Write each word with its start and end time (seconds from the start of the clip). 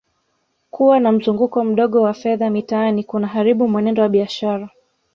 Kuwa 0.71 0.99
na 0.99 1.11
mzunguko 1.11 1.63
mdogo 1.63 2.01
wa 2.01 2.13
fedha 2.13 2.49
mitaani 2.49 3.03
kunaharibu 3.03 3.67
mwenendo 3.67 4.01
wa 4.01 4.09
biashara 4.09 4.69